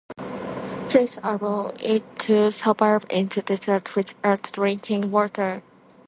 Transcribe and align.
This 0.87 1.19
allows 1.21 1.75
it 1.79 2.03
to 2.21 2.49
survive 2.49 3.05
in 3.11 3.27
the 3.27 3.43
desert 3.43 3.95
without 3.95 4.51
drinking 4.51 5.11
water. 5.11 5.61